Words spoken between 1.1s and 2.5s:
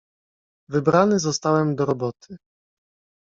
zostałem do „roboty“."